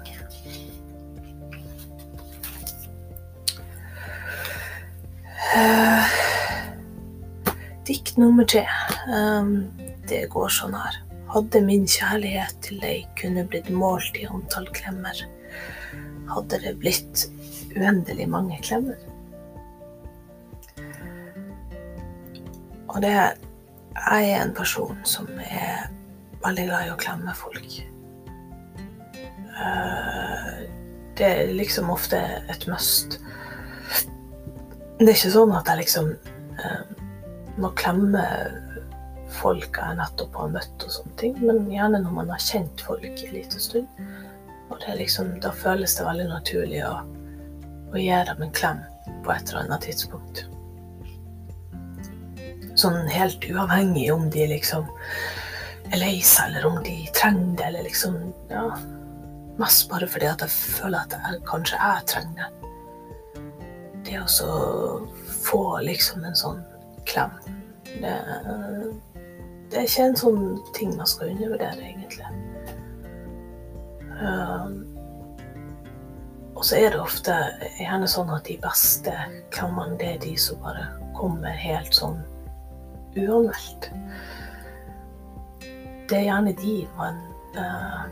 Uh, 5.53 6.07
dikt 7.85 8.15
nummer 8.17 8.47
tre. 8.49 8.63
Um, 9.05 9.67
det 10.09 10.23
går 10.33 10.49
sånn 10.49 10.73
her. 10.73 10.97
Hadde 11.29 11.61
min 11.61 11.85
kjærlighet 11.85 12.57
til 12.65 12.79
deg 12.81 13.03
kunne 13.21 13.43
blitt 13.45 13.69
målt 13.69 14.17
i 14.17 14.23
antall 14.25 14.65
klemmer, 14.73 15.21
hadde 16.31 16.59
det 16.63 16.71
blitt 16.81 17.27
uendelig 17.75 18.25
mange 18.33 18.57
klemmer. 18.65 18.97
Og 22.87 22.97
det 23.05 23.13
Jeg 23.13 24.25
er 24.31 24.41
en 24.41 24.57
person 24.57 24.97
som 25.05 25.29
er 25.37 25.85
veldig 26.41 26.65
glad 26.71 26.87
i 26.87 26.91
å 26.95 26.97
klemme 27.05 27.37
folk. 27.37 27.77
Eh, 29.57 30.53
det 31.17 31.25
er 31.25 31.53
liksom 31.53 31.89
ofte 31.89 32.19
et 32.49 32.67
must. 32.69 33.19
Det 34.99 35.09
er 35.09 35.15
ikke 35.15 35.33
sånn 35.33 35.53
at 35.57 35.69
jeg 35.69 35.81
liksom 35.81 36.11
eh, 36.13 36.81
må 37.57 37.71
klemme 37.77 38.23
folk 39.37 39.77
jeg 39.77 39.97
nettopp 39.99 40.35
har 40.39 40.53
møtt, 40.53 40.85
og 40.85 40.93
sånne 40.93 41.17
ting, 41.19 41.37
men 41.43 41.67
gjerne 41.71 42.01
når 42.03 42.13
man 42.15 42.31
har 42.33 42.41
kjent 42.41 42.81
folk 42.85 43.05
en 43.05 43.33
liten 43.33 43.61
stund. 43.61 44.03
Og 44.67 44.83
liksom, 44.99 45.37
da 45.43 45.53
føles 45.55 45.95
det 45.97 46.05
veldig 46.05 46.27
naturlig 46.29 46.83
å, 46.85 46.93
å 47.93 47.97
gi 47.97 48.21
dem 48.29 48.43
en 48.43 48.53
klem 48.55 48.81
på 49.25 49.33
et 49.33 49.51
eller 49.51 49.65
annet 49.65 49.87
tidspunkt. 49.87 50.43
Sånn 52.77 53.07
helt 53.09 53.45
uavhengig 53.47 54.09
om 54.13 54.27
de 54.33 54.49
liksom 54.51 54.85
er 55.87 56.01
lei 56.01 56.17
seg, 56.19 56.51
eller 56.51 56.67
om 56.67 56.81
de 56.85 56.99
trenger 57.15 57.55
det, 57.57 57.71
eller 57.71 57.87
liksom 57.87 58.19
Ja. 58.51 58.67
Mest 59.57 59.89
bare 59.89 60.07
fordi 60.07 60.29
at 60.29 60.43
jeg 60.45 60.53
føler 60.53 60.99
at 60.99 61.13
jeg, 61.17 61.41
kanskje 61.49 61.79
jeg 61.81 62.07
trenger 62.11 62.43
det. 62.43 62.53
Det 64.07 64.19
å 64.21 65.07
få 65.43 65.61
liksom 65.83 66.23
en 66.23 66.37
sånn 66.37 66.59
klem, 67.09 67.33
det, 68.01 68.13
det 69.71 69.79
er 69.79 69.87
ikke 69.87 70.05
en 70.05 70.19
sånn 70.19 70.43
ting 70.77 70.93
man 70.95 71.09
skal 71.09 71.33
undervurdere, 71.33 71.89
egentlig. 71.89 72.29
Um, 74.17 74.77
og 76.57 76.63
så 76.65 76.79
er 76.79 76.93
det 76.93 77.01
ofte 77.01 77.33
gjerne 77.77 78.07
sånn 78.09 78.31
at 78.33 78.47
de 78.47 78.55
beste 78.63 79.13
klemmene, 79.53 79.97
det 79.99 80.13
er 80.15 80.23
de 80.23 80.33
som 80.41 80.61
bare 80.63 80.87
kommer 81.17 81.53
helt 81.53 81.93
sånn 81.93 82.17
uanmeldt. 83.17 83.91
Det 86.07 86.17
er 86.21 86.29
gjerne 86.29 86.55
de 86.57 86.77
man 86.97 87.19
uh, 87.57 88.07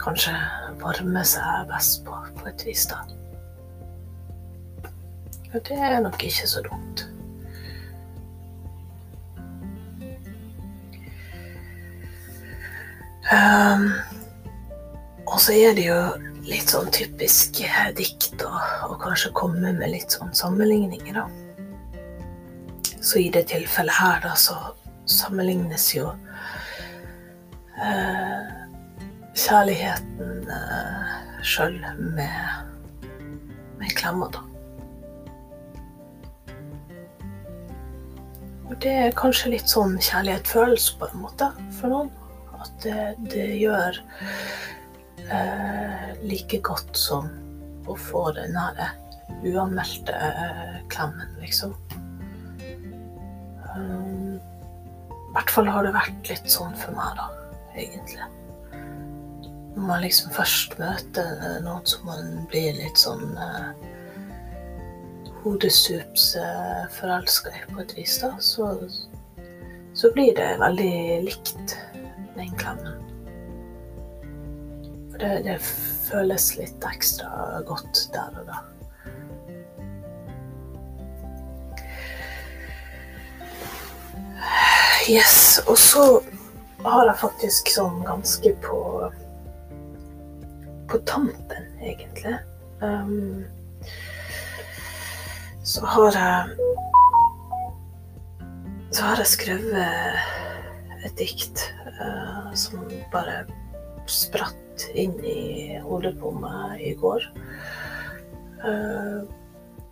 kanskje 0.00 0.34
varme 0.80 1.22
seg 1.26 1.68
best 1.70 2.04
på, 2.06 2.16
på 2.38 2.48
et 2.50 2.66
vis, 2.66 2.86
da. 2.90 3.02
Og 5.54 5.60
det 5.68 5.78
er 5.78 6.00
nok 6.04 6.22
ikke 6.26 6.48
så 6.48 6.62
dumt. 6.66 7.06
Um, 13.26 13.90
og 15.26 15.40
så 15.42 15.52
er 15.56 15.74
det 15.74 15.88
jo 15.88 15.98
litt 16.46 16.70
sånn 16.70 16.92
typisk 16.94 17.58
dikt 17.98 18.42
å 18.46 18.94
kanskje 19.02 19.32
komme 19.34 19.72
med 19.74 19.90
litt 19.90 20.14
sånn 20.14 20.34
sammenligninger, 20.36 21.16
da. 21.16 21.26
Så 23.00 23.18
i 23.22 23.30
det 23.34 23.48
tilfellet 23.50 23.96
her, 23.98 24.20
da, 24.22 24.34
så 24.38 24.54
sammenlignes 25.06 25.88
jo 25.94 26.10
uh, 27.78 28.55
kjærligheten 29.36 30.48
uh, 30.48 31.16
sjøl 31.44 31.76
med, 32.16 33.08
med 33.78 33.96
klemmer, 33.98 34.32
da. 34.32 34.42
Og 38.66 38.74
det 38.82 38.94
er 39.04 39.18
kanskje 39.18 39.52
litt 39.52 39.70
sånn 39.70 39.98
kjærlighetsfølelse 40.02 40.96
på 40.98 41.10
en 41.10 41.20
måte 41.22 41.50
for 41.78 41.92
noen. 41.92 42.10
At 42.56 42.72
det, 42.82 43.02
det 43.30 43.48
gjør 43.60 44.00
uh, 45.30 46.06
like 46.24 46.62
godt 46.66 46.96
som 46.98 47.28
å 47.86 47.94
få 48.08 48.30
den 48.34 48.56
her 48.58 48.96
uanmeldte 49.44 50.16
uh, 50.16 50.80
klemmen, 50.90 51.36
liksom. 51.42 51.76
Um, 53.76 54.40
I 54.40 55.36
hvert 55.36 55.52
fall 55.52 55.68
har 55.70 55.84
det 55.84 55.94
vært 55.94 56.32
litt 56.32 56.50
sånn 56.50 56.74
for 56.80 56.96
meg, 56.96 57.20
da, 57.20 57.28
egentlig. 57.76 58.24
Når 59.76 59.82
man 59.84 60.00
liksom 60.00 60.32
først 60.32 60.78
møter 60.80 61.60
noen 61.60 61.82
som 61.84 62.06
man 62.08 62.30
blir 62.48 62.78
litt 62.78 62.96
sånn 62.96 63.34
uh, 63.36 63.74
hodestups 65.42 66.30
uh, 66.40 66.86
forelska 66.96 67.52
i 67.52 67.60
på 67.68 67.82
et 67.82 67.92
vis, 67.98 68.14
da, 68.22 68.30
så, 68.40 68.70
så 69.92 70.08
blir 70.16 70.32
det 70.38 70.54
veldig 70.62 70.94
likt 71.26 71.76
den 72.38 72.56
klemmen. 72.56 73.04
For 75.12 75.20
det, 75.20 75.34
det 75.44 75.58
føles 76.06 76.48
litt 76.56 76.88
ekstra 76.88 77.60
godt 77.68 78.06
der 78.16 78.40
og 78.40 78.48
da. 78.48 78.62
Yes, 85.06 85.60
og 85.68 85.76
så 85.78 86.08
har 86.80 87.12
jeg 87.12 87.20
faktisk 87.20 87.68
sånn 87.76 88.00
ganske 88.08 88.56
på 88.64 88.80
På 90.96 91.02
tampen, 91.02 91.64
egentlig. 91.82 92.38
Um, 92.80 93.44
så 95.62 95.86
har 95.86 96.12
jeg 96.16 96.48
Så 98.90 99.02
har 99.04 99.16
jeg 99.20 99.26
skrevet 99.26 99.76
et 101.04 101.18
dikt 101.18 101.66
uh, 102.00 102.48
som 102.56 102.86
bare 103.12 103.42
spratt 104.08 104.86
inn 104.96 105.12
i 105.20 105.76
hodet 105.84 106.14
på 106.16 106.32
meg 106.32 106.80
i 106.80 106.94
går. 106.96 107.28
Uh, 108.64 109.28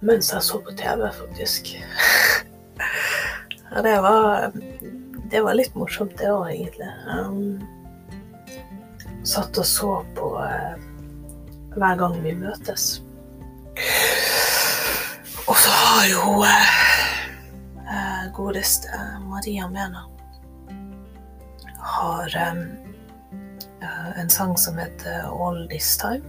mens 0.01 0.33
jeg 0.33 0.41
så 0.41 0.63
på 0.65 0.73
TV, 0.73 1.05
faktisk. 1.19 1.75
Det 3.85 3.95
var, 4.01 4.53
det 5.29 5.41
var 5.45 5.61
litt 5.61 5.77
morsomt, 5.77 6.17
det 6.17 6.33
òg, 6.33 6.49
egentlig. 6.49 6.89
Um, 7.13 7.61
satt 9.27 9.59
og 9.59 9.67
så 9.69 9.93
på 10.17 10.33
uh, 10.39 10.94
hver 11.77 11.99
gang 12.01 12.17
vi 12.25 12.35
møtes. 12.39 13.03
Og 15.45 15.57
så 15.61 15.73
har 15.75 16.07
jo 16.09 16.45
eh, 16.49 18.25
godeste 18.37 19.03
Maria 19.29 19.69
Mena 19.69 20.07
har 21.85 22.37
um, 22.51 22.63
uh, 23.83 24.21
en 24.21 24.31
sang 24.33 24.57
som 24.59 24.79
heter 24.81 25.29
All 25.29 25.67
This 25.69 25.97
Time. 26.01 26.25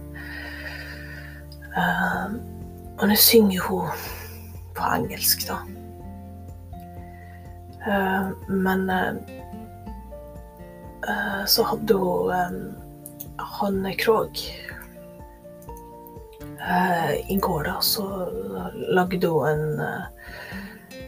og 2.96 3.08
nå 3.08 3.16
synger 3.20 3.60
hun 3.68 3.88
på 4.76 4.92
engelsk, 4.96 5.48
da. 5.48 5.58
Eh, 7.86 8.28
men 8.46 8.90
eh, 8.90 9.14
eh, 11.08 11.44
så 11.46 11.62
hadde 11.62 11.94
hun 11.94 12.74
Hanne 13.36 13.94
Krogh 13.94 14.40
I 16.66 17.36
går, 17.42 17.64
da, 17.68 17.76
så 17.84 18.04
lagde 18.90 19.28
hun 19.30 19.46
en, 19.46 19.82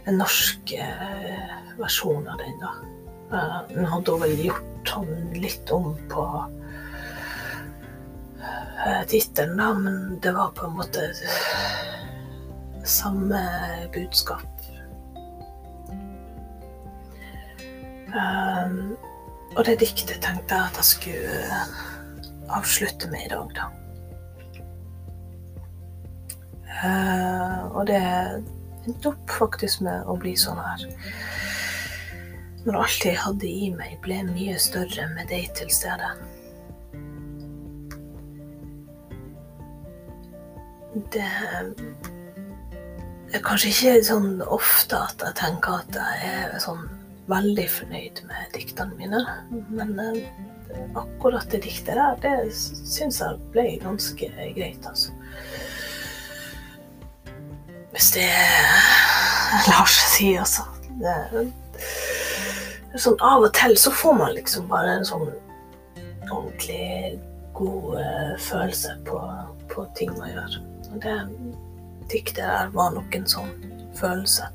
en 0.07 0.21
norsk 0.21 0.71
versjon 1.81 2.29
av 2.31 2.39
den, 2.39 2.61
da. 2.63 2.71
Nå 3.75 3.87
hadde 3.91 4.15
vel 4.23 4.45
gjort 4.45 4.93
han 4.95 5.11
litt 5.35 5.73
om 5.75 5.91
på 6.13 6.27
tittelen, 9.11 9.59
da, 9.59 9.73
men 9.75 10.21
det 10.23 10.33
var 10.39 10.55
på 10.55 10.69
en 10.69 10.79
måte 10.79 11.09
samme 12.89 13.43
budskap. 13.95 14.47
Um, 18.09 18.97
og 19.57 19.65
det 19.67 19.79
diktet 19.83 20.23
tenkte 20.25 20.57
jeg 20.57 20.71
at 20.71 20.79
jeg 20.81 20.89
skulle 20.89 21.41
eh, 21.45 21.73
avslutte 22.57 23.11
med 23.13 23.27
i 23.27 23.33
dag, 23.33 23.51
da. 23.57 23.69
Uh, 26.79 27.67
og 27.75 27.89
det 27.91 27.99
endte 28.87 29.11
opp 29.11 29.33
faktisk 29.41 29.83
med 29.87 30.07
å 30.07 30.17
bli 30.21 30.35
sånn 30.39 30.61
her. 30.63 30.85
Når 32.67 32.81
alt 32.83 33.07
jeg 33.07 33.19
hadde 33.19 33.49
i 33.49 33.71
meg, 33.75 33.97
ble 34.05 34.21
mye 34.29 34.59
større 34.61 35.09
med 35.15 35.31
deg 35.33 35.49
til 35.59 35.71
stede. 35.73 36.11
Det 41.15 41.25
er 43.37 43.43
kanskje 43.45 43.71
ikke 43.73 43.97
sånn 44.09 44.43
ofte 44.43 44.99
at 45.09 45.23
jeg 45.23 45.37
tenker 45.39 45.83
at 45.83 45.99
jeg 45.99 46.31
er 46.33 46.57
sånn 46.63 46.87
veldig 47.29 47.67
fornøyd 47.71 48.23
med 48.29 48.55
diktene 48.55 48.97
mine. 48.99 49.21
Men 49.69 49.95
eh, 50.01 50.23
akkurat 50.99 51.49
det 51.53 51.63
diktet 51.67 51.99
der, 51.99 52.17
det 52.23 52.53
syns 52.57 53.21
jeg 53.23 53.41
ble 53.55 53.67
ganske 53.85 54.31
greit, 54.57 54.89
altså. 54.89 55.13
Hvis 57.93 58.11
det 58.15 58.29
lar 59.69 59.89
seg 59.89 60.11
si, 60.13 60.29
altså. 60.39 60.67
Sånn 62.99 63.21
av 63.25 63.47
og 63.47 63.53
til 63.57 63.77
så 63.81 63.93
får 63.95 64.17
man 64.19 64.35
liksom 64.37 64.69
bare 64.71 64.99
en 64.99 65.07
sånn 65.07 65.29
ordentlig 66.29 67.19
god 67.57 67.99
følelse 68.45 68.95
på, 69.09 69.21
på, 69.73 69.87
ting 69.99 70.13
man 70.19 70.33
gjør. 70.33 70.59
Og 70.93 71.01
det 71.05 71.17
diktet 72.13 72.45
der 72.45 72.71
var 72.75 72.93
nok 72.95 73.15
en 73.17 73.29
sånn 73.29 73.53
følelse. 73.99 74.49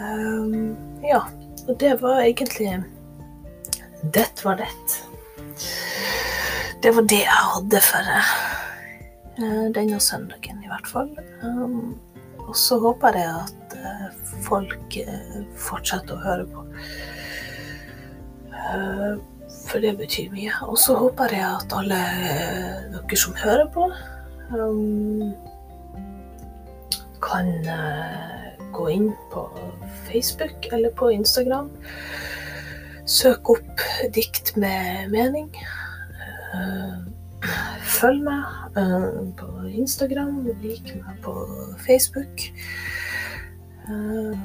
Um, 0.00 0.76
ja, 1.04 1.20
og 1.66 1.74
det 1.80 1.94
var 2.00 2.22
egentlig 2.24 2.72
Det 4.14 4.28
var 4.44 4.56
det. 4.56 4.68
Det 6.82 6.94
var 6.96 7.02
det 7.02 7.20
jeg 7.20 7.50
hadde 7.54 7.80
for 7.84 8.14
denne 9.74 10.00
søndagen, 10.00 10.62
i 10.64 10.70
hvert 10.70 10.88
fall. 10.88 11.10
Um, 11.42 11.98
og 12.46 12.56
så 12.56 12.78
håper 12.82 13.16
jeg 13.18 13.30
at 13.30 13.76
uh, 13.78 14.32
folk 14.44 14.96
uh, 15.06 15.40
fortsetter 15.56 16.16
å 16.16 16.24
høre 16.24 16.48
på. 16.50 16.66
for 19.70 19.82
det 19.82 19.96
betyr 19.98 20.30
mye. 20.30 20.52
Og 20.66 20.78
så 20.78 20.94
håper 20.98 21.32
jeg 21.34 21.46
at 21.46 21.72
alle 21.74 21.98
dere 22.92 23.18
som 23.18 23.34
hører 23.38 23.66
på, 23.74 23.88
um, 24.54 25.32
kan 27.22 27.50
gå 28.74 28.86
inn 28.94 29.10
på 29.32 29.44
Facebook 30.06 30.70
eller 30.72 30.94
på 30.96 31.10
Instagram. 31.14 31.70
Søk 33.06 33.50
opp 33.56 33.84
dikt 34.14 34.54
med 34.56 35.10
mening. 35.10 35.50
Eh, 37.40 37.76
følg 37.88 38.24
meg 38.26 38.76
eh, 38.76 39.04
på 39.38 39.48
Instagram, 39.80 40.42
lik 40.60 40.92
meg 41.00 41.20
på 41.24 41.34
Facebook. 41.80 42.44
Eh, 43.88 44.42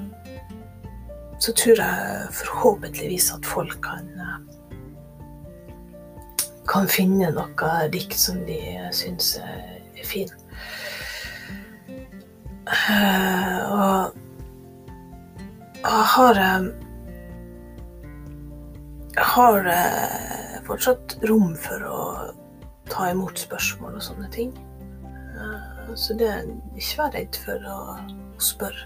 så 1.43 1.53
tror 1.59 1.81
jeg 1.81 2.29
forhåpentligvis 2.39 3.33
at 3.35 3.45
folk 3.45 3.77
kan 3.83 4.07
kan 6.65 6.87
finne 6.89 7.27
noe 7.35 7.73
dikt 7.93 8.15
som 8.17 8.39
de 8.47 8.57
syns 8.95 9.35
er 9.37 10.07
fin. 10.07 10.31
Og 13.75 14.15
jeg 15.83 16.07
har 16.15 16.41
Jeg 19.15 19.27
har 19.35 19.69
fortsatt 20.65 21.15
rom 21.29 21.53
for 21.55 21.85
å 21.87 21.99
ta 22.89 23.09
imot 23.11 23.39
spørsmål 23.39 23.97
og 23.99 24.03
sånne 24.05 24.29
ting. 24.33 24.51
Eh, 25.35 25.93
så 25.95 26.13
det 26.17 26.27
er 26.29 26.49
ikke 26.77 26.99
vær 27.01 27.15
redd 27.15 27.39
for 27.45 27.69
å, 27.71 27.79
spørre 28.43 28.83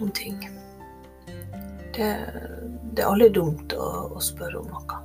om 0.00 0.12
ting. 0.14 0.38
Det, 1.96 2.10
det, 2.92 3.00
er 3.02 3.08
aldri 3.08 3.28
dumt 3.34 3.74
å, 3.74 3.86
å 4.14 4.20
spørre 4.22 4.60
om 4.60 4.68
noe. 4.70 5.02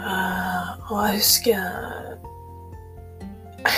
Uh, 0.00 0.68
og 0.88 1.00
jeg 1.04 1.16
husker 1.18 1.58
jeg 3.60 3.74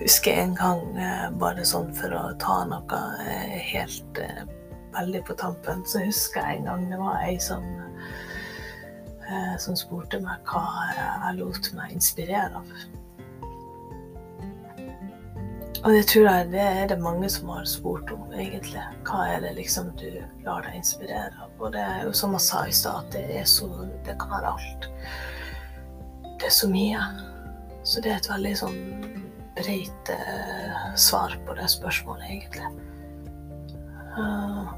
husker 0.00 0.40
en 0.42 0.56
gang, 0.58 0.80
uh, 0.96 1.28
bare 1.38 1.62
sånn 1.68 1.92
for 1.94 2.10
å 2.16 2.24
ta 2.42 2.64
noe 2.66 3.02
helt 3.68 4.18
veldig 4.96 5.22
på 5.28 5.36
tampen, 5.38 5.84
så 5.86 6.02
husker 6.02 6.42
jeg 6.42 6.62
en 6.62 6.66
gang 6.72 6.88
det 6.90 6.98
var 6.98 7.20
ei 7.28 7.36
som 7.42 7.62
Eh, 7.70 7.89
som 9.62 9.76
spurte 9.78 10.20
meg 10.22 10.42
hva 10.50 10.64
jeg 10.94 11.36
lot 11.38 11.70
meg 11.76 11.94
inspirere 11.94 12.62
av. 12.62 12.74
Og 15.80 15.94
det 15.96 16.02
tror 16.10 16.26
jeg 16.28 16.48
det 16.52 16.60
er 16.60 16.88
det 16.90 16.98
mange 17.00 17.28
som 17.32 17.48
har 17.54 17.64
spurt 17.68 18.10
om, 18.12 18.26
egentlig. 18.36 18.82
Hva 19.08 19.22
er 19.32 19.40
det 19.46 19.54
liksom 19.56 19.88
du 19.96 20.10
lar 20.44 20.66
deg 20.66 20.76
inspirere 20.76 21.32
av? 21.40 21.54
Og 21.56 21.72
det 21.72 21.80
er 21.80 22.02
jo 22.04 22.12
som 22.16 22.36
jeg 22.36 22.44
sa 22.44 22.66
i 22.68 22.74
stad, 22.74 23.08
det 23.14 23.44
Det 24.04 24.16
kan 24.20 24.30
være 24.34 24.52
alt. 24.52 24.90
Det 26.40 26.46
er 26.46 26.52
så 26.52 26.68
mye. 26.68 27.00
Så 27.82 28.00
det 28.00 28.12
er 28.12 28.16
et 28.20 28.28
veldig 28.28 28.56
sånn 28.56 28.78
breit 29.56 30.12
uh, 30.12 30.94
svar 30.96 31.32
på 31.46 31.56
det 31.56 31.68
spørsmålet, 31.68 32.28
egentlig. 32.28 32.68
Uh, 34.18 34.76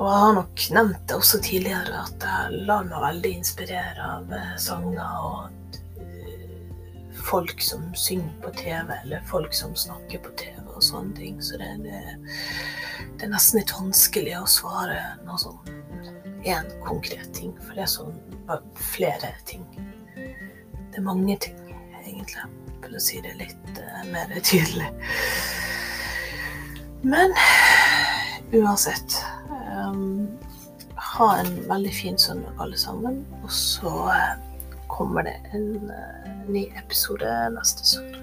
og 0.00 0.06
jeg 0.08 0.20
har 0.24 0.30
nok 0.32 0.62
nevnt 0.72 1.00
det 1.08 1.16
også 1.18 1.38
tidligere, 1.44 2.04
at 2.06 2.22
jeg 2.24 2.60
lar 2.64 2.86
meg 2.88 3.02
veldig 3.04 3.32
inspirere 3.36 4.04
av 4.16 4.30
eh, 4.32 4.52
sanger 4.56 5.16
og 5.28 5.74
eh, 6.00 7.18
folk 7.28 7.60
som 7.60 7.82
synger 7.92 8.30
på 8.40 8.52
TV, 8.56 8.94
eller 9.02 9.26
folk 9.28 9.52
som 9.52 9.74
snakker 9.76 10.22
på 10.24 10.32
TV 10.40 10.62
og 10.64 10.80
sånne 10.86 11.12
ting. 11.18 11.36
Så 11.44 11.60
det, 11.60 11.68
det, 11.84 12.00
det 13.18 13.26
er 13.26 13.32
nesten 13.34 13.60
litt 13.60 13.74
vanskelig 13.76 14.38
å 14.38 14.46
svare 14.48 14.96
noe 15.26 15.36
sånn 15.42 15.60
én 16.48 16.70
konkret 16.86 17.28
ting, 17.36 17.52
for 17.60 17.76
det 17.76 17.84
er 17.84 17.90
sånn 17.92 18.16
flere 18.80 19.34
ting. 19.44 19.66
Det 20.16 20.96
er 20.96 21.04
mange 21.04 21.36
ting, 21.44 21.58
egentlig, 22.00 22.46
for 22.80 22.96
å 22.96 23.02
si 23.04 23.20
det 23.20 23.34
litt 23.36 23.76
uh, 23.76 24.00
mer 24.08 24.32
tydelig. 24.40 24.88
Men 27.04 27.36
uansett 28.56 29.20
ha 31.16 31.30
en 31.40 31.68
veldig 31.68 31.94
fin 31.94 32.18
søndag, 32.18 32.52
alle 32.60 32.78
sammen. 32.78 33.26
Og 33.42 33.50
så 33.52 33.88
uh, 33.88 34.34
kommer 34.88 35.22
det 35.26 35.36
en 35.54 35.90
uh, 35.90 36.52
ny 36.52 36.66
episode 36.84 37.50
neste 37.56 37.86
søndag. 37.86 38.20